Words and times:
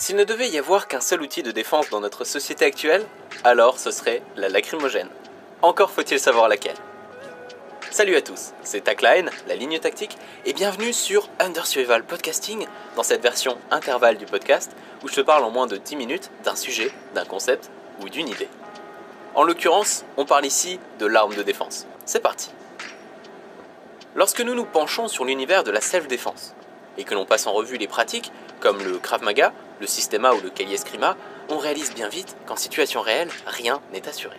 S'il 0.00 0.16
ne 0.16 0.24
devait 0.24 0.48
y 0.48 0.56
avoir 0.56 0.88
qu'un 0.88 1.02
seul 1.02 1.20
outil 1.20 1.42
de 1.42 1.50
défense 1.50 1.90
dans 1.90 2.00
notre 2.00 2.24
société 2.24 2.64
actuelle, 2.64 3.04
alors 3.44 3.78
ce 3.78 3.90
serait 3.90 4.22
la 4.34 4.48
lacrymogène. 4.48 5.10
Encore 5.60 5.90
faut-il 5.90 6.18
savoir 6.18 6.48
laquelle. 6.48 6.78
Salut 7.90 8.16
à 8.16 8.22
tous, 8.22 8.52
c'est 8.62 8.84
Tacline, 8.84 9.28
la 9.46 9.56
ligne 9.56 9.78
tactique, 9.78 10.16
et 10.46 10.54
bienvenue 10.54 10.94
sur 10.94 11.28
Under 11.38 11.66
Survival 11.66 12.02
Podcasting, 12.02 12.66
dans 12.96 13.02
cette 13.02 13.20
version 13.20 13.58
intervalle 13.70 14.16
du 14.16 14.24
podcast, 14.24 14.74
où 15.04 15.08
je 15.08 15.16
te 15.16 15.20
parle 15.20 15.44
en 15.44 15.50
moins 15.50 15.66
de 15.66 15.76
10 15.76 15.96
minutes 15.96 16.30
d'un 16.44 16.56
sujet, 16.56 16.90
d'un 17.14 17.26
concept 17.26 17.70
ou 18.00 18.08
d'une 18.08 18.28
idée. 18.28 18.48
En 19.34 19.42
l'occurrence, 19.42 20.06
on 20.16 20.24
parle 20.24 20.46
ici 20.46 20.80
de 20.98 21.04
l'arme 21.04 21.34
de 21.34 21.42
défense. 21.42 21.86
C'est 22.06 22.20
parti 22.20 22.48
Lorsque 24.14 24.40
nous 24.40 24.54
nous 24.54 24.64
penchons 24.64 25.08
sur 25.08 25.26
l'univers 25.26 25.62
de 25.62 25.70
la 25.70 25.82
self-défense, 25.82 26.54
et 26.96 27.04
que 27.04 27.14
l'on 27.14 27.26
passe 27.26 27.46
en 27.46 27.52
revue 27.52 27.76
les 27.76 27.86
pratiques, 27.86 28.32
comme 28.60 28.82
le 28.82 28.98
Krav 28.98 29.22
Maga, 29.22 29.52
le 29.80 29.86
Systema 29.86 30.32
ou 30.32 30.40
le 30.40 30.50
Kali 30.50 30.74
Eskrima, 30.74 31.16
on 31.48 31.58
réalise 31.58 31.94
bien 31.94 32.08
vite 32.08 32.36
qu'en 32.46 32.56
situation 32.56 33.00
réelle, 33.00 33.30
rien 33.46 33.80
n'est 33.92 34.08
assuré. 34.08 34.36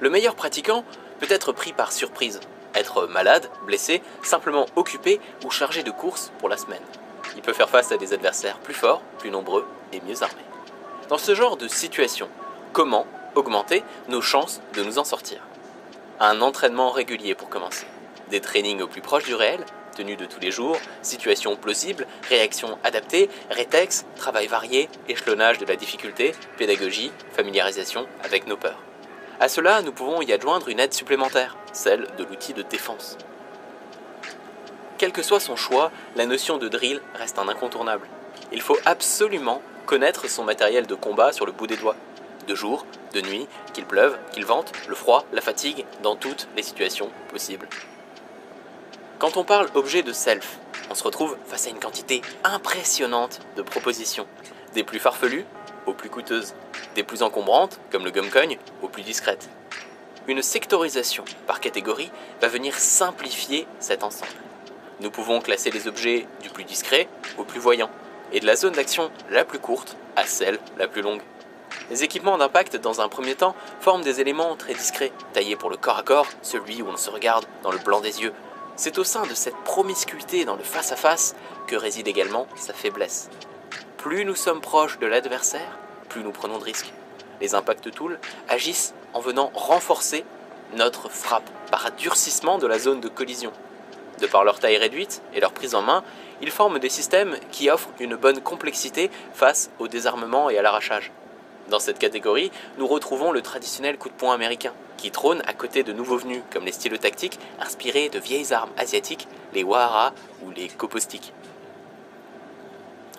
Le 0.00 0.10
meilleur 0.10 0.34
pratiquant 0.34 0.84
peut 1.20 1.26
être 1.30 1.52
pris 1.52 1.72
par 1.72 1.92
surprise, 1.92 2.40
être 2.74 3.06
malade, 3.06 3.48
blessé, 3.66 4.02
simplement 4.22 4.66
occupé 4.76 5.20
ou 5.44 5.50
chargé 5.50 5.82
de 5.82 5.90
courses 5.90 6.32
pour 6.38 6.48
la 6.48 6.56
semaine. 6.56 6.82
Il 7.36 7.42
peut 7.42 7.52
faire 7.52 7.70
face 7.70 7.92
à 7.92 7.96
des 7.96 8.12
adversaires 8.12 8.58
plus 8.58 8.74
forts, 8.74 9.02
plus 9.18 9.30
nombreux 9.30 9.66
et 9.92 10.00
mieux 10.00 10.22
armés. 10.22 10.42
Dans 11.08 11.18
ce 11.18 11.34
genre 11.34 11.56
de 11.56 11.68
situation, 11.68 12.28
comment 12.72 13.06
augmenter 13.34 13.84
nos 14.08 14.20
chances 14.20 14.60
de 14.74 14.82
nous 14.82 14.98
en 14.98 15.04
sortir? 15.04 15.40
Un 16.20 16.40
entraînement 16.40 16.90
régulier 16.90 17.34
pour 17.34 17.48
commencer. 17.48 17.86
Des 18.30 18.40
trainings 18.40 18.82
au 18.82 18.86
plus 18.86 19.00
proche 19.02 19.24
du 19.24 19.34
réel, 19.34 19.64
tenue 19.92 20.16
de 20.16 20.26
tous 20.26 20.40
les 20.40 20.50
jours, 20.50 20.76
situation 21.02 21.56
plausible, 21.56 22.06
réaction 22.28 22.78
adaptée, 22.82 23.30
rétex, 23.50 24.04
travail 24.16 24.46
varié, 24.46 24.88
échelonnage 25.08 25.58
de 25.58 25.66
la 25.66 25.76
difficulté, 25.76 26.32
pédagogie, 26.58 27.12
familiarisation 27.32 28.06
avec 28.24 28.46
nos 28.46 28.56
peurs. 28.56 28.80
À 29.40 29.48
cela, 29.48 29.82
nous 29.82 29.92
pouvons 29.92 30.22
y 30.22 30.32
adjoindre 30.32 30.68
une 30.68 30.80
aide 30.80 30.94
supplémentaire, 30.94 31.56
celle 31.72 32.06
de 32.16 32.24
l'outil 32.24 32.54
de 32.54 32.62
défense. 32.62 33.16
Quel 34.98 35.12
que 35.12 35.22
soit 35.22 35.40
son 35.40 35.56
choix, 35.56 35.90
la 36.14 36.26
notion 36.26 36.58
de 36.58 36.68
drill 36.68 37.00
reste 37.14 37.38
un 37.38 37.48
incontournable. 37.48 38.06
Il 38.52 38.60
faut 38.60 38.78
absolument 38.84 39.60
connaître 39.84 40.28
son 40.28 40.44
matériel 40.44 40.86
de 40.86 40.94
combat 40.94 41.32
sur 41.32 41.44
le 41.44 41.52
bout 41.52 41.66
des 41.66 41.76
doigts. 41.76 41.96
De 42.46 42.54
jour, 42.54 42.86
de 43.12 43.20
nuit, 43.20 43.48
qu'il 43.72 43.84
pleuve, 43.84 44.16
qu'il 44.32 44.44
vente, 44.44 44.72
le 44.88 44.94
froid, 44.94 45.24
la 45.32 45.40
fatigue, 45.40 45.84
dans 46.02 46.16
toutes 46.16 46.48
les 46.56 46.62
situations 46.62 47.10
possibles. 47.30 47.68
Quand 49.22 49.36
on 49.36 49.44
parle 49.44 49.68
objet 49.74 50.02
de 50.02 50.12
self, 50.12 50.58
on 50.90 50.96
se 50.96 51.04
retrouve 51.04 51.36
face 51.46 51.68
à 51.68 51.70
une 51.70 51.78
quantité 51.78 52.22
impressionnante 52.42 53.38
de 53.54 53.62
propositions, 53.62 54.26
des 54.74 54.82
plus 54.82 54.98
farfelues 54.98 55.44
aux 55.86 55.92
plus 55.92 56.10
coûteuses, 56.10 56.56
des 56.96 57.04
plus 57.04 57.22
encombrantes, 57.22 57.78
comme 57.92 58.04
le 58.04 58.10
gumcogne, 58.10 58.58
aux 58.82 58.88
plus 58.88 59.04
discrètes. 59.04 59.48
Une 60.26 60.42
sectorisation 60.42 61.24
par 61.46 61.60
catégorie 61.60 62.10
va 62.40 62.48
venir 62.48 62.74
simplifier 62.74 63.68
cet 63.78 64.02
ensemble. 64.02 64.32
Nous 64.98 65.12
pouvons 65.12 65.40
classer 65.40 65.70
les 65.70 65.86
objets 65.86 66.26
du 66.42 66.50
plus 66.50 66.64
discret 66.64 67.06
au 67.38 67.44
plus 67.44 67.60
voyant, 67.60 67.90
et 68.32 68.40
de 68.40 68.46
la 68.46 68.56
zone 68.56 68.72
d'action 68.72 69.12
la 69.30 69.44
plus 69.44 69.60
courte 69.60 69.96
à 70.16 70.26
celle 70.26 70.58
la 70.78 70.88
plus 70.88 71.02
longue. 71.02 71.22
Les 71.90 72.02
équipements 72.02 72.38
d'impact, 72.38 72.74
dans 72.76 73.00
un 73.00 73.08
premier 73.08 73.36
temps, 73.36 73.54
forment 73.80 74.02
des 74.02 74.20
éléments 74.20 74.56
très 74.56 74.74
discrets, 74.74 75.12
taillés 75.32 75.54
pour 75.54 75.70
le 75.70 75.76
corps 75.76 75.98
à 75.98 76.02
corps, 76.02 76.26
celui 76.42 76.82
où 76.82 76.88
on 76.88 76.96
se 76.96 77.08
regarde 77.08 77.46
dans 77.62 77.70
le 77.70 77.78
blanc 77.78 78.00
des 78.00 78.20
yeux, 78.20 78.32
c'est 78.76 78.98
au 78.98 79.04
sein 79.04 79.26
de 79.26 79.34
cette 79.34 79.56
promiscuité 79.58 80.44
dans 80.44 80.56
le 80.56 80.62
face-à-face 80.62 81.34
que 81.66 81.76
réside 81.76 82.08
également 82.08 82.46
sa 82.56 82.72
faiblesse. 82.72 83.28
Plus 83.96 84.24
nous 84.24 84.34
sommes 84.34 84.60
proches 84.60 84.98
de 84.98 85.06
l'adversaire, 85.06 85.78
plus 86.08 86.22
nous 86.22 86.32
prenons 86.32 86.58
de 86.58 86.64
risques. 86.64 86.92
Les 87.40 87.54
impact 87.54 87.90
tools 87.90 88.18
agissent 88.48 88.94
en 89.14 89.20
venant 89.20 89.50
renforcer 89.54 90.24
notre 90.74 91.08
frappe 91.08 91.48
par 91.70 91.90
durcissement 91.92 92.58
de 92.58 92.66
la 92.66 92.78
zone 92.78 93.00
de 93.00 93.08
collision. 93.08 93.52
De 94.20 94.26
par 94.26 94.44
leur 94.44 94.58
taille 94.58 94.76
réduite 94.76 95.22
et 95.34 95.40
leur 95.40 95.52
prise 95.52 95.74
en 95.74 95.82
main, 95.82 96.04
ils 96.40 96.50
forment 96.50 96.78
des 96.78 96.88
systèmes 96.88 97.36
qui 97.50 97.70
offrent 97.70 97.90
une 97.98 98.16
bonne 98.16 98.40
complexité 98.40 99.10
face 99.32 99.70
au 99.78 99.88
désarmement 99.88 100.50
et 100.50 100.58
à 100.58 100.62
l'arrachage. 100.62 101.12
Dans 101.68 101.78
cette 101.78 101.98
catégorie, 101.98 102.50
nous 102.78 102.86
retrouvons 102.86 103.32
le 103.32 103.40
traditionnel 103.40 103.96
coup 103.98 104.08
de 104.08 104.14
poing 104.14 104.34
américain, 104.34 104.72
qui 104.96 105.10
trône 105.10 105.42
à 105.46 105.54
côté 105.54 105.82
de 105.82 105.92
nouveaux 105.92 106.18
venus 106.18 106.42
comme 106.50 106.64
les 106.64 106.72
stylos 106.72 106.98
tactiques 106.98 107.38
inspirés 107.60 108.08
de 108.08 108.18
vieilles 108.18 108.52
armes 108.52 108.72
asiatiques, 108.76 109.28
les 109.54 109.62
wahara 109.62 110.12
ou 110.44 110.50
les 110.50 110.68
kopostiks. 110.68 111.32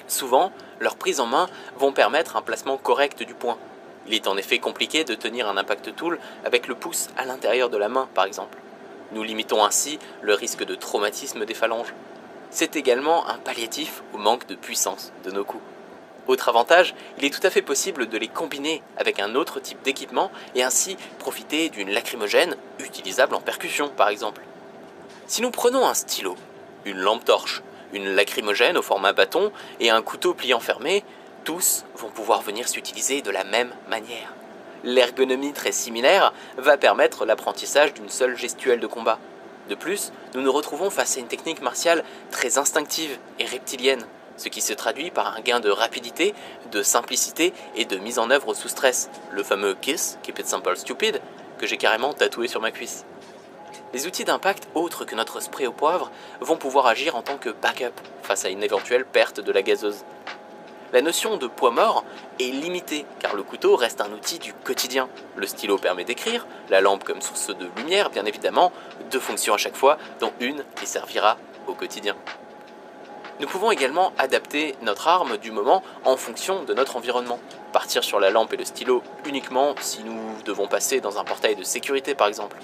Souvent, 0.07 0.51
leurs 0.79 0.95
prises 0.95 1.19
en 1.19 1.25
main 1.25 1.47
vont 1.77 1.91
permettre 1.91 2.35
un 2.35 2.41
placement 2.41 2.77
correct 2.77 3.23
du 3.23 3.33
poing. 3.33 3.57
Il 4.05 4.13
est 4.13 4.27
en 4.27 4.37
effet 4.37 4.59
compliqué 4.59 5.03
de 5.03 5.15
tenir 5.15 5.47
un 5.47 5.57
impact 5.57 5.95
tool 5.95 6.19
avec 6.45 6.67
le 6.67 6.75
pouce 6.75 7.07
à 7.17 7.25
l'intérieur 7.25 7.69
de 7.69 7.77
la 7.77 7.89
main, 7.89 8.07
par 8.13 8.25
exemple. 8.25 8.57
Nous 9.13 9.23
limitons 9.23 9.63
ainsi 9.63 9.99
le 10.21 10.33
risque 10.33 10.65
de 10.65 10.75
traumatisme 10.75 11.45
des 11.45 11.53
phalanges. 11.53 11.93
C'est 12.49 12.75
également 12.75 13.27
un 13.27 13.37
palliatif 13.37 14.03
au 14.13 14.17
manque 14.17 14.45
de 14.47 14.55
puissance 14.55 15.11
de 15.23 15.31
nos 15.31 15.45
coups. 15.45 15.63
Autre 16.27 16.47
avantage, 16.47 16.95
il 17.17 17.25
est 17.25 17.29
tout 17.29 17.45
à 17.45 17.49
fait 17.49 17.61
possible 17.61 18.07
de 18.07 18.17
les 18.17 18.29
combiner 18.29 18.81
avec 18.97 19.19
un 19.19 19.35
autre 19.35 19.59
type 19.59 19.81
d'équipement 19.83 20.31
et 20.55 20.63
ainsi 20.63 20.95
profiter 21.19 21.69
d'une 21.69 21.89
lacrymogène 21.89 22.55
utilisable 22.79 23.35
en 23.35 23.41
percussion 23.41 23.89
par 23.89 24.07
exemple. 24.07 24.41
Si 25.27 25.41
nous 25.41 25.51
prenons 25.51 25.85
un 25.85 25.93
stylo, 25.93 26.35
une 26.85 26.99
lampe 26.99 27.25
torche, 27.25 27.61
une 27.91 28.15
lacrymogène 28.15 28.77
au 28.77 28.81
format 28.81 29.11
bâton 29.11 29.51
et 29.81 29.89
un 29.89 30.01
couteau 30.01 30.33
pliant 30.33 30.61
fermé, 30.61 31.03
tous 31.43 31.83
vont 31.95 32.09
pouvoir 32.09 32.41
venir 32.41 32.69
s'utiliser 32.69 33.21
de 33.21 33.31
la 33.31 33.43
même 33.43 33.73
manière. 33.89 34.33
L'ergonomie 34.85 35.53
très 35.53 35.71
similaire 35.71 36.33
va 36.57 36.77
permettre 36.77 37.25
l'apprentissage 37.25 37.93
d'une 37.93 38.09
seule 38.09 38.37
gestuelle 38.37 38.79
de 38.79 38.87
combat. 38.87 39.19
De 39.69 39.75
plus, 39.75 40.11
nous 40.35 40.41
nous 40.41 40.51
retrouvons 40.51 40.89
face 40.89 41.17
à 41.17 41.19
une 41.19 41.27
technique 41.27 41.61
martiale 41.61 42.03
très 42.31 42.57
instinctive 42.57 43.17
et 43.39 43.45
reptilienne, 43.45 44.05
ce 44.37 44.49
qui 44.49 44.61
se 44.61 44.73
traduit 44.73 45.11
par 45.11 45.35
un 45.35 45.41
gain 45.41 45.59
de 45.59 45.69
rapidité, 45.69 46.33
de 46.71 46.83
simplicité 46.83 47.53
et 47.75 47.85
de 47.85 47.97
mise 47.97 48.19
en 48.19 48.29
œuvre 48.29 48.53
sous 48.53 48.67
stress, 48.67 49.09
le 49.31 49.43
fameux 49.43 49.75
KISS, 49.75 50.17
Keep 50.23 50.39
It 50.39 50.47
Simple 50.47 50.77
Stupid, 50.77 51.21
que 51.57 51.67
j'ai 51.67 51.77
carrément 51.77 52.13
tatoué 52.13 52.47
sur 52.47 52.61
ma 52.61 52.71
cuisse. 52.71 53.05
Les 53.93 54.07
outils 54.07 54.25
d'impact 54.25 54.67
autres 54.73 55.05
que 55.05 55.15
notre 55.15 55.39
spray 55.39 55.67
au 55.67 55.71
poivre 55.71 56.11
vont 56.41 56.57
pouvoir 56.57 56.87
agir 56.87 57.15
en 57.15 57.21
tant 57.21 57.37
que 57.37 57.49
backup 57.49 57.93
face 58.23 58.43
à 58.43 58.49
une 58.49 58.63
éventuelle 58.63 59.05
perte 59.05 59.39
de 59.39 59.51
la 59.51 59.61
gazeuse. 59.61 60.03
La 60.93 61.01
notion 61.01 61.37
de 61.37 61.47
poids 61.47 61.71
mort 61.71 62.03
est 62.39 62.51
limitée 62.51 63.05
car 63.19 63.35
le 63.35 63.43
couteau 63.43 63.75
reste 63.75 64.01
un 64.01 64.11
outil 64.11 64.39
du 64.39 64.53
quotidien. 64.53 65.09
Le 65.35 65.47
stylo 65.47 65.77
permet 65.77 66.05
d'écrire, 66.05 66.45
la 66.69 66.81
lampe 66.81 67.03
comme 67.03 67.21
source 67.21 67.55
de 67.55 67.67
lumière 67.77 68.09
bien 68.09 68.25
évidemment, 68.25 68.71
deux 69.09 69.19
fonctions 69.19 69.53
à 69.53 69.57
chaque 69.57 69.75
fois, 69.75 69.97
dont 70.19 70.33
une 70.39 70.63
qui 70.75 70.85
servira 70.85 71.37
au 71.67 71.73
quotidien. 71.73 72.15
Nous 73.43 73.49
pouvons 73.49 73.71
également 73.71 74.13
adapter 74.17 74.73
notre 74.83 75.09
arme 75.09 75.35
du 75.35 75.51
moment 75.51 75.83
en 76.05 76.15
fonction 76.15 76.63
de 76.63 76.73
notre 76.73 76.95
environnement. 76.95 77.41
Partir 77.73 78.01
sur 78.01 78.21
la 78.21 78.29
lampe 78.29 78.53
et 78.53 78.55
le 78.55 78.63
stylo 78.63 79.03
uniquement 79.25 79.75
si 79.81 80.01
nous 80.05 80.17
devons 80.45 80.65
passer 80.65 81.01
dans 81.01 81.17
un 81.17 81.25
portail 81.25 81.57
de 81.57 81.63
sécurité 81.63 82.15
par 82.15 82.29
exemple. 82.29 82.55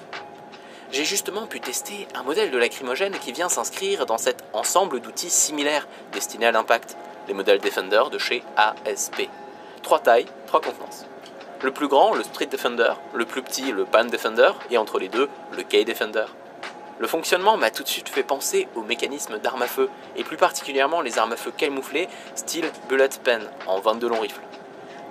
J'ai 0.94 1.04
justement 1.04 1.48
pu 1.48 1.60
tester 1.60 2.08
un 2.16 2.24
modèle 2.24 2.50
de 2.50 2.58
lacrymogène 2.58 3.12
qui 3.20 3.34
vient 3.34 3.50
s'inscrire 3.50 4.06
dans 4.06 4.18
cet 4.18 4.42
ensemble 4.54 5.02
d'outils 5.02 5.30
similaires 5.30 5.86
destinés 6.14 6.46
à 6.46 6.54
l'impact, 6.54 6.96
les 7.28 7.34
modèles 7.34 7.60
Defender 7.60 8.04
de 8.10 8.18
chez 8.18 8.42
ASP. 8.56 9.28
Trois 9.84 10.00
tailles, 10.00 10.28
trois 10.48 10.62
contenances. 10.62 11.06
Le 11.62 11.72
plus 11.72 11.90
grand, 11.90 12.14
le 12.14 12.24
Street 12.24 12.46
Defender, 12.46 12.94
le 13.14 13.26
plus 13.26 13.42
petit, 13.42 13.74
le 13.74 13.84
Pan 13.84 14.06
Defender, 14.06 14.52
et 14.72 14.78
entre 14.78 14.98
les 14.98 15.10
deux, 15.10 15.28
le 15.52 15.64
K 15.64 15.84
Defender. 15.84 16.28
Le 17.00 17.08
fonctionnement 17.08 17.56
m'a 17.56 17.72
tout 17.72 17.84
de 17.84 17.88
suite 17.88 18.10
fait 18.10 18.24
penser 18.24 18.68
aux 18.76 18.82
mécanismes 18.82 19.40
d'armes 19.40 19.62
à 19.62 19.68
feu, 19.68 19.90
et 20.18 20.26
plus 20.26 20.36
particulièrement 20.36 21.00
les 21.00 21.18
armes 21.18 21.32
à 21.32 21.38
feu 21.38 21.52
camouflées, 21.56 22.10
style 22.36 22.70
bullet 22.90 23.08
pen 23.24 23.50
en 23.68 23.80
22 23.80 24.10
longs 24.10 24.20
rifles. 24.20 24.42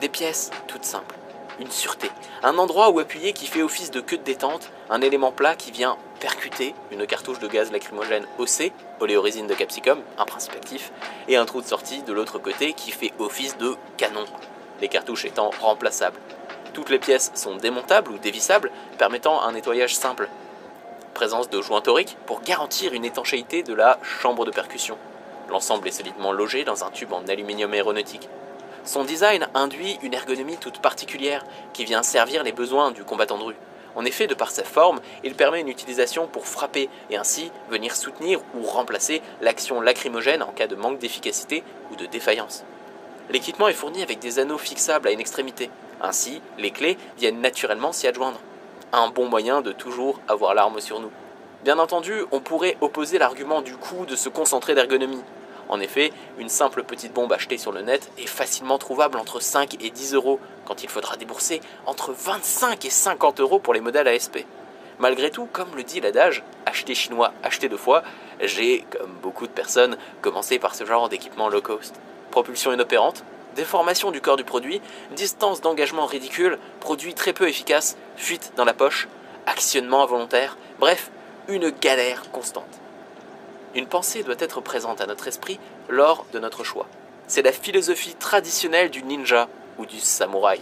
Des 0.02 0.10
pièces 0.10 0.50
toutes 0.66 0.84
simples, 0.84 1.16
une 1.58 1.70
sûreté, 1.70 2.10
un 2.42 2.58
endroit 2.58 2.90
où 2.90 2.98
appuyer 2.98 3.32
qui 3.32 3.46
fait 3.46 3.62
office 3.62 3.90
de 3.90 4.02
queue 4.02 4.18
de 4.18 4.22
détente, 4.22 4.70
un 4.90 5.00
élément 5.00 5.32
plat 5.32 5.56
qui 5.56 5.70
vient 5.70 5.96
percuter 6.20 6.74
une 6.90 7.06
cartouche 7.06 7.38
de 7.38 7.48
gaz 7.48 7.72
lacrymogène 7.72 8.26
OC, 8.38 8.70
oléorésine 9.00 9.46
de 9.46 9.54
capsicum, 9.54 10.02
un 10.18 10.26
principe 10.26 10.56
actif, 10.56 10.92
et 11.26 11.36
un 11.36 11.46
trou 11.46 11.62
de 11.62 11.66
sortie 11.66 12.02
de 12.02 12.12
l'autre 12.12 12.38
côté 12.38 12.74
qui 12.74 12.90
fait 12.90 13.14
office 13.18 13.56
de 13.56 13.76
canon, 13.96 14.26
les 14.82 14.88
cartouches 14.88 15.24
étant 15.24 15.50
remplaçables. 15.58 16.20
Toutes 16.74 16.90
les 16.90 16.98
pièces 16.98 17.32
sont 17.34 17.56
démontables 17.56 18.12
ou 18.12 18.18
dévissables, 18.18 18.70
permettant 18.98 19.40
un 19.40 19.52
nettoyage 19.52 19.96
simple, 19.96 20.28
présence 21.18 21.50
de 21.50 21.60
joints 21.60 21.80
toriques 21.80 22.16
pour 22.26 22.42
garantir 22.42 22.92
une 22.92 23.04
étanchéité 23.04 23.64
de 23.64 23.74
la 23.74 23.98
chambre 24.04 24.44
de 24.44 24.52
percussion. 24.52 24.96
L'ensemble 25.50 25.88
est 25.88 25.90
solidement 25.90 26.30
logé 26.30 26.62
dans 26.62 26.84
un 26.84 26.92
tube 26.92 27.12
en 27.12 27.26
aluminium 27.26 27.72
aéronautique. 27.72 28.28
Son 28.84 29.02
design 29.02 29.48
induit 29.52 29.98
une 30.04 30.14
ergonomie 30.14 30.58
toute 30.58 30.78
particulière 30.78 31.44
qui 31.72 31.84
vient 31.84 32.04
servir 32.04 32.44
les 32.44 32.52
besoins 32.52 32.92
du 32.92 33.02
combattant 33.02 33.36
de 33.36 33.42
rue. 33.42 33.56
En 33.96 34.04
effet, 34.04 34.28
de 34.28 34.34
par 34.34 34.52
sa 34.52 34.62
forme, 34.62 35.00
il 35.24 35.34
permet 35.34 35.60
une 35.60 35.66
utilisation 35.66 36.28
pour 36.28 36.46
frapper 36.46 36.88
et 37.10 37.16
ainsi 37.16 37.50
venir 37.68 37.96
soutenir 37.96 38.38
ou 38.54 38.64
remplacer 38.64 39.20
l'action 39.40 39.80
lacrymogène 39.80 40.44
en 40.44 40.52
cas 40.52 40.68
de 40.68 40.76
manque 40.76 41.00
d'efficacité 41.00 41.64
ou 41.90 41.96
de 41.96 42.06
défaillance. 42.06 42.62
L'équipement 43.28 43.66
est 43.66 43.72
fourni 43.72 44.04
avec 44.04 44.20
des 44.20 44.38
anneaux 44.38 44.56
fixables 44.56 45.08
à 45.08 45.10
une 45.10 45.18
extrémité. 45.18 45.68
Ainsi, 46.00 46.40
les 46.58 46.70
clés 46.70 46.96
viennent 47.18 47.40
naturellement 47.40 47.90
s'y 47.90 48.06
adjoindre. 48.06 48.38
Un 48.92 49.10
bon 49.10 49.28
moyen 49.28 49.60
de 49.60 49.72
toujours 49.72 50.18
avoir 50.28 50.54
l'arme 50.54 50.80
sur 50.80 50.98
nous. 50.98 51.10
Bien 51.62 51.78
entendu, 51.78 52.24
on 52.32 52.40
pourrait 52.40 52.78
opposer 52.80 53.18
l'argument 53.18 53.60
du 53.60 53.76
coût 53.76 54.06
de 54.06 54.16
se 54.16 54.30
concentrer 54.30 54.74
d'ergonomie. 54.74 55.22
En 55.68 55.78
effet, 55.78 56.10
une 56.38 56.48
simple 56.48 56.82
petite 56.84 57.12
bombe 57.12 57.30
achetée 57.34 57.58
sur 57.58 57.70
le 57.70 57.82
net 57.82 58.10
est 58.16 58.26
facilement 58.26 58.78
trouvable 58.78 59.18
entre 59.18 59.40
5 59.40 59.76
et 59.84 59.90
10 59.90 60.14
euros, 60.14 60.40
quand 60.64 60.82
il 60.82 60.88
faudra 60.88 61.16
débourser 61.16 61.60
entre 61.84 62.12
25 62.12 62.82
et 62.86 62.90
50 62.90 63.40
euros 63.40 63.58
pour 63.58 63.74
les 63.74 63.82
modèles 63.82 64.08
ASP. 64.08 64.38
Malgré 64.98 65.30
tout, 65.30 65.46
comme 65.52 65.76
le 65.76 65.82
dit 65.82 66.00
l'adage, 66.00 66.42
acheter 66.64 66.94
chinois, 66.94 67.34
acheter 67.42 67.68
deux 67.68 67.76
fois, 67.76 68.02
j'ai, 68.40 68.86
comme 68.90 69.12
beaucoup 69.22 69.46
de 69.46 69.52
personnes, 69.52 69.98
commencé 70.22 70.58
par 70.58 70.74
ce 70.74 70.86
genre 70.86 71.10
d'équipement 71.10 71.50
low 71.50 71.60
cost. 71.60 71.94
Propulsion 72.30 72.72
inopérante, 72.72 73.22
déformation 73.58 74.12
du 74.12 74.20
corps 74.20 74.36
du 74.36 74.44
produit, 74.44 74.80
distance 75.16 75.60
d'engagement 75.60 76.06
ridicule, 76.06 76.58
produit 76.78 77.14
très 77.14 77.32
peu 77.32 77.48
efficace, 77.48 77.96
fuite 78.16 78.52
dans 78.56 78.64
la 78.64 78.72
poche, 78.72 79.08
actionnement 79.46 80.04
involontaire, 80.04 80.56
bref, 80.78 81.10
une 81.48 81.70
galère 81.70 82.30
constante. 82.30 82.78
Une 83.74 83.88
pensée 83.88 84.22
doit 84.22 84.36
être 84.38 84.60
présente 84.60 85.00
à 85.00 85.06
notre 85.06 85.26
esprit 85.26 85.58
lors 85.88 86.24
de 86.32 86.38
notre 86.38 86.62
choix. 86.62 86.86
C'est 87.26 87.42
la 87.42 87.50
philosophie 87.50 88.14
traditionnelle 88.14 88.90
du 88.90 89.02
ninja 89.02 89.48
ou 89.76 89.86
du 89.86 89.98
samouraï. 89.98 90.60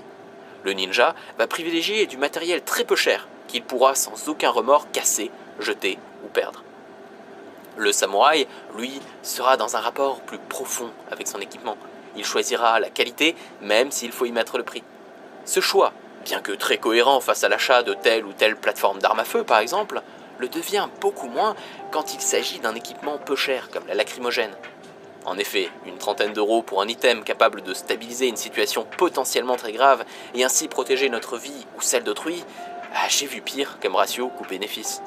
Le 0.65 0.73
ninja 0.73 1.15
va 1.39 1.47
privilégier 1.47 2.07
du 2.07 2.17
matériel 2.17 2.63
très 2.63 2.85
peu 2.85 2.97
cher 2.97 3.29
qu'il 3.47 3.63
pourra 3.63 3.95
sans 3.95 4.29
aucun 4.29 4.51
remords 4.51 4.91
casser, 4.91 5.31
jeter 5.61 5.99
ou 6.25 6.29
perdre. 6.29 6.63
Le 7.77 7.93
samouraï, 7.93 8.47
lui, 8.75 9.03
sera 9.23 9.59
dans 9.59 9.77
un 9.77 9.81
rapport 9.81 10.23
plus 10.23 10.39
profond 10.39 10.91
avec 11.11 11.29
son 11.29 11.41
équipement. 11.41 11.77
Il 12.17 12.25
choisira 12.25 12.81
la 12.81 12.91
qualité 12.91 13.37
même 13.61 13.91
s'il 13.91 14.13
faut 14.13 14.25
y 14.25 14.33
mettre 14.33 14.59
le 14.59 14.65
prix. 14.65 14.83
Ce 15.45 15.61
choix, 15.61 15.93
bien 16.25 16.41
que 16.41 16.53
très 16.53 16.79
cohérent 16.79 17.21
face 17.21 17.45
à 17.45 17.49
l'achat 17.49 17.83
de 17.83 17.95
telle 17.95 18.25
ou 18.25 18.33
telle 18.33 18.57
plateforme 18.57 18.99
d'armes 18.99 19.21
à 19.21 19.25
feu 19.25 19.45
par 19.45 19.59
exemple, 19.59 20.03
le 20.39 20.49
devient 20.49 20.89
beaucoup 21.01 21.29
moins 21.29 21.55
quand 21.91 22.15
il 22.15 22.21
s'agit 22.21 22.59
d'un 22.59 22.75
équipement 22.75 23.19
peu 23.19 23.37
cher 23.37 23.71
comme 23.71 23.87
la 23.87 23.95
lacrymogène. 23.95 24.55
En 25.25 25.39
effet, 25.39 25.71
une 25.87 25.99
trentaine 25.99 26.33
d'euros 26.33 26.63
pour 26.63 26.81
un 26.81 26.87
item 26.87 27.25
capable 27.25 27.63
de 27.63 27.75
stabiliser 27.75 28.29
une 28.29 28.37
situation 28.37 28.87
potentiellement 28.97 29.57
très 29.57 29.73
grave 29.73 30.05
et 30.35 30.45
ainsi 30.45 30.69
protéger 30.69 31.09
notre 31.09 31.37
vie 31.37 31.67
ou 31.77 31.81
celle 31.81 32.05
d'autrui, 32.05 32.45
ah, 32.95 33.09
j'ai 33.09 33.27
vu 33.27 33.41
pire 33.41 33.79
comme 33.83 33.97
ratio 33.97 34.29
coût-bénéfice. 34.29 35.03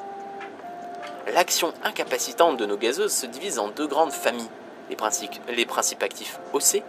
L'action 1.32 1.72
incapacitante 1.84 2.58
de 2.58 2.66
nos 2.66 2.76
gazeuses 2.76 3.14
se 3.14 3.26
divise 3.26 3.58
en 3.58 3.68
deux 3.68 3.86
grandes 3.86 4.12
familles, 4.12 4.50
les 4.90 4.96
principes, 5.64 6.02
actifs 6.02 6.38
OC 6.52 6.82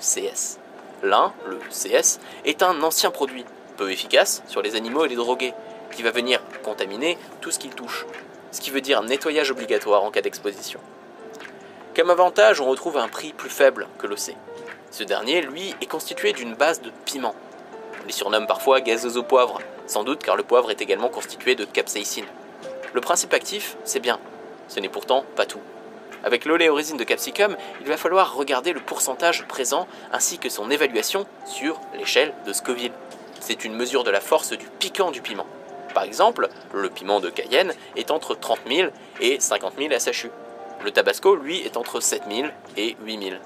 CS. 0.00 0.58
L'un, 1.02 1.32
le 1.46 1.58
CS, 1.70 2.18
est 2.44 2.62
un 2.62 2.82
ancien 2.82 3.10
produit, 3.10 3.44
peu 3.76 3.90
efficace 3.90 4.42
sur 4.46 4.62
les 4.62 4.76
animaux 4.76 5.04
et 5.04 5.08
les 5.08 5.16
drogués, 5.16 5.54
qui 5.92 6.02
va 6.02 6.10
venir 6.10 6.40
contaminer 6.62 7.18
tout 7.40 7.50
ce 7.50 7.58
qu'il 7.58 7.74
touche, 7.74 8.06
ce 8.50 8.60
qui 8.60 8.70
veut 8.70 8.80
dire 8.80 9.02
nettoyage 9.02 9.50
obligatoire 9.50 10.02
en 10.02 10.10
cas 10.10 10.22
d'exposition. 10.22 10.80
Comme 11.94 12.10
avantage, 12.10 12.60
on 12.60 12.66
retrouve 12.66 12.96
un 12.96 13.08
prix 13.08 13.32
plus 13.32 13.50
faible 13.50 13.86
que 13.98 14.06
l'OC. 14.06 14.34
Ce 14.90 15.04
dernier, 15.04 15.42
lui, 15.42 15.74
est 15.80 15.86
constitué 15.86 16.32
d'une 16.32 16.54
base 16.54 16.80
de 16.80 16.90
piment. 17.04 17.34
On 18.02 18.06
les 18.06 18.12
surnomme 18.12 18.46
parfois 18.46 18.80
gazeuses 18.80 19.16
au 19.16 19.22
poivre, 19.22 19.60
sans 19.86 20.04
doute 20.04 20.22
car 20.22 20.36
le 20.36 20.42
poivre 20.42 20.70
est 20.70 20.80
également 20.80 21.08
constitué 21.08 21.54
de 21.54 21.64
capsaïcine. 21.64 22.26
Le 22.92 23.00
principe 23.00 23.32
actif, 23.32 23.76
c'est 23.84 24.00
bien, 24.00 24.18
ce 24.68 24.80
n'est 24.80 24.88
pourtant 24.88 25.24
pas 25.36 25.46
tout. 25.46 25.60
Avec 26.24 26.46
l'oléorésine 26.46 26.96
de 26.96 27.04
capsicum, 27.04 27.54
il 27.82 27.86
va 27.86 27.98
falloir 27.98 28.34
regarder 28.34 28.72
le 28.72 28.80
pourcentage 28.80 29.44
présent 29.46 29.86
ainsi 30.10 30.38
que 30.38 30.48
son 30.48 30.70
évaluation 30.70 31.26
sur 31.44 31.78
l'échelle 31.98 32.32
de 32.46 32.54
Scoville. 32.54 32.92
C'est 33.40 33.66
une 33.66 33.76
mesure 33.76 34.04
de 34.04 34.10
la 34.10 34.22
force 34.22 34.56
du 34.56 34.66
piquant 34.78 35.10
du 35.10 35.20
piment. 35.20 35.46
Par 35.92 36.02
exemple, 36.02 36.48
le 36.72 36.88
piment 36.88 37.20
de 37.20 37.28
Cayenne 37.28 37.74
est 37.94 38.10
entre 38.10 38.34
30 38.34 38.60
000 38.66 38.90
et 39.20 39.38
50 39.38 39.74
000 39.78 39.90
SHU. 40.00 40.30
Le 40.82 40.90
tabasco, 40.90 41.36
lui, 41.36 41.60
est 41.60 41.76
entre 41.76 42.00
7 42.00 42.22
000 42.30 42.48
et 42.78 42.96
8 43.04 43.22
000. 43.22 43.36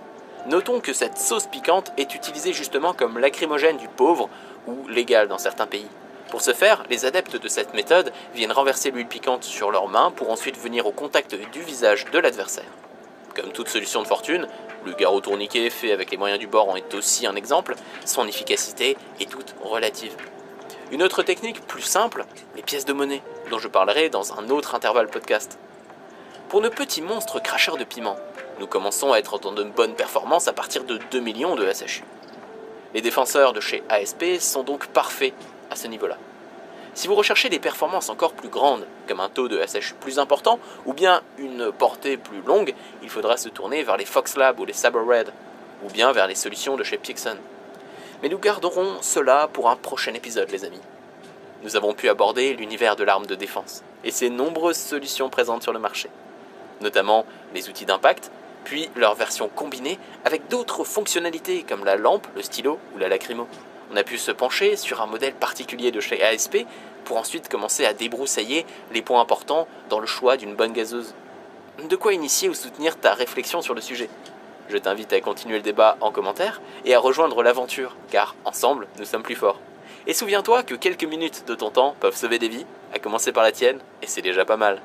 Notons 0.46 0.80
que 0.80 0.92
cette 0.92 1.18
sauce 1.18 1.46
piquante 1.46 1.92
est 1.96 2.14
utilisée 2.14 2.52
justement 2.52 2.94
comme 2.94 3.18
lacrymogène 3.18 3.76
du 3.76 3.88
pauvre 3.88 4.30
ou 4.68 4.86
légal 4.86 5.26
dans 5.26 5.36
certains 5.36 5.66
pays. 5.66 5.88
Pour 6.30 6.42
ce 6.42 6.52
faire, 6.52 6.84
les 6.90 7.06
adeptes 7.06 7.36
de 7.36 7.48
cette 7.48 7.72
méthode 7.72 8.12
viennent 8.34 8.52
renverser 8.52 8.90
l'huile 8.90 9.06
piquante 9.06 9.44
sur 9.44 9.70
leurs 9.70 9.88
mains 9.88 10.10
pour 10.10 10.30
ensuite 10.30 10.58
venir 10.58 10.86
au 10.86 10.92
contact 10.92 11.34
du 11.34 11.62
visage 11.62 12.04
de 12.12 12.18
l'adversaire. 12.18 12.70
Comme 13.34 13.50
toute 13.52 13.68
solution 13.68 14.02
de 14.02 14.06
fortune, 14.06 14.46
le 14.84 14.92
garrot 14.92 15.20
tourniquet 15.20 15.70
fait 15.70 15.90
avec 15.90 16.10
les 16.10 16.18
moyens 16.18 16.38
du 16.38 16.46
bord 16.46 16.68
en 16.68 16.76
est 16.76 16.94
aussi 16.94 17.26
un 17.26 17.34
exemple, 17.34 17.76
son 18.04 18.26
efficacité 18.26 18.98
est 19.20 19.30
toute 19.30 19.54
relative. 19.62 20.14
Une 20.92 21.02
autre 21.02 21.22
technique 21.22 21.66
plus 21.66 21.82
simple, 21.82 22.26
les 22.56 22.62
pièces 22.62 22.84
de 22.84 22.92
monnaie, 22.92 23.22
dont 23.50 23.58
je 23.58 23.68
parlerai 23.68 24.10
dans 24.10 24.38
un 24.38 24.50
autre 24.50 24.74
intervalle 24.74 25.08
podcast. 25.08 25.58
Pour 26.50 26.60
nos 26.60 26.70
petits 26.70 27.02
monstres 27.02 27.40
cracheurs 27.40 27.78
de 27.78 27.84
piment, 27.84 28.16
nous 28.60 28.66
commençons 28.66 29.12
à 29.14 29.18
être 29.18 29.38
dans 29.38 29.52
de 29.52 29.64
bonnes 29.64 29.94
performances 29.94 30.48
à 30.48 30.52
partir 30.52 30.84
de 30.84 30.98
2 31.10 31.20
millions 31.20 31.56
de 31.56 31.72
SHU. 31.72 32.04
Les 32.94 33.00
défenseurs 33.00 33.52
de 33.52 33.60
chez 33.60 33.82
ASP 33.88 34.40
sont 34.40 34.62
donc 34.62 34.86
parfaits 34.88 35.34
à 35.70 35.76
ce 35.76 35.86
niveau-là. 35.86 36.16
Si 36.94 37.06
vous 37.06 37.14
recherchez 37.14 37.48
des 37.48 37.60
performances 37.60 38.08
encore 38.08 38.32
plus 38.32 38.48
grandes, 38.48 38.84
comme 39.06 39.20
un 39.20 39.28
taux 39.28 39.46
de 39.46 39.64
SHU 39.64 39.94
plus 40.00 40.18
important, 40.18 40.58
ou 40.84 40.92
bien 40.92 41.22
une 41.38 41.70
portée 41.70 42.16
plus 42.16 42.40
longue, 42.42 42.74
il 43.02 43.08
faudra 43.08 43.36
se 43.36 43.48
tourner 43.48 43.84
vers 43.84 43.96
les 43.96 44.04
Fox 44.04 44.36
Lab 44.36 44.58
ou 44.58 44.64
les 44.64 44.72
Saber 44.72 44.98
Red, 45.06 45.32
ou 45.84 45.90
bien 45.90 46.10
vers 46.12 46.26
les 46.26 46.34
solutions 46.34 46.76
de 46.76 46.82
chez 46.82 46.98
Pixon. 46.98 47.36
Mais 48.22 48.28
nous 48.28 48.38
garderons 48.38 48.96
cela 49.00 49.48
pour 49.52 49.70
un 49.70 49.76
prochain 49.76 50.12
épisode, 50.14 50.50
les 50.50 50.64
amis. 50.64 50.80
Nous 51.62 51.76
avons 51.76 51.94
pu 51.94 52.08
aborder 52.08 52.54
l'univers 52.54 52.96
de 52.96 53.04
l'arme 53.04 53.26
de 53.26 53.34
défense 53.34 53.82
et 54.04 54.10
ses 54.10 54.30
nombreuses 54.30 54.76
solutions 54.76 55.28
présentes 55.28 55.62
sur 55.62 55.72
le 55.72 55.78
marché, 55.78 56.08
notamment 56.80 57.26
les 57.54 57.68
outils 57.68 57.86
d'impact, 57.86 58.30
puis 58.64 58.90
leur 58.96 59.14
version 59.14 59.48
combinée 59.48 59.98
avec 60.24 60.48
d'autres 60.48 60.84
fonctionnalités 60.84 61.62
comme 61.62 61.84
la 61.84 61.96
lampe, 61.96 62.26
le 62.34 62.42
stylo 62.42 62.78
ou 62.94 62.98
la 62.98 63.08
lacrymo. 63.08 63.46
On 63.90 63.96
a 63.96 64.04
pu 64.04 64.18
se 64.18 64.30
pencher 64.30 64.76
sur 64.76 65.00
un 65.00 65.06
modèle 65.06 65.34
particulier 65.34 65.90
de 65.90 66.00
chez 66.00 66.22
ASP 66.22 66.58
pour 67.04 67.16
ensuite 67.16 67.48
commencer 67.48 67.86
à 67.86 67.94
débroussailler 67.94 68.66
les 68.92 69.02
points 69.02 69.20
importants 69.20 69.66
dans 69.88 69.98
le 69.98 70.06
choix 70.06 70.36
d'une 70.36 70.54
bonne 70.54 70.72
gazeuse. 70.72 71.14
De 71.88 71.96
quoi 71.96 72.12
initier 72.12 72.48
ou 72.48 72.54
soutenir 72.54 72.98
ta 72.98 73.14
réflexion 73.14 73.62
sur 73.62 73.74
le 73.74 73.80
sujet? 73.80 74.10
Je 74.68 74.76
t'invite 74.76 75.12
à 75.14 75.20
continuer 75.20 75.56
le 75.56 75.62
débat 75.62 75.96
en 76.02 76.10
commentaire 76.10 76.60
et 76.84 76.94
à 76.94 76.98
rejoindre 76.98 77.42
l'aventure, 77.42 77.96
car 78.10 78.34
ensemble, 78.44 78.86
nous 78.98 79.06
sommes 79.06 79.22
plus 79.22 79.36
forts. 79.36 79.60
Et 80.06 80.12
souviens-toi 80.12 80.62
que 80.62 80.74
quelques 80.74 81.04
minutes 81.04 81.44
de 81.46 81.54
ton 81.54 81.70
temps 81.70 81.94
peuvent 82.00 82.16
sauver 82.16 82.38
des 82.38 82.48
vies, 82.48 82.66
à 82.92 82.98
commencer 82.98 83.32
par 83.32 83.42
la 83.42 83.52
tienne, 83.52 83.78
et 84.02 84.06
c'est 84.06 84.22
déjà 84.22 84.44
pas 84.44 84.56
mal. 84.58 84.82